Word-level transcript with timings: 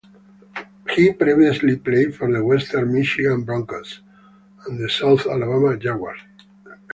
He 0.95 1.13
previously 1.13 1.75
played 1.75 2.15
for 2.15 2.33
the 2.33 2.43
Western 2.43 2.91
Michigan 2.91 3.43
Broncos 3.43 4.01
and 4.65 4.79
the 4.79 4.89
South 4.89 5.27
Alabama 5.27 5.77
Jaguars. 5.77 6.21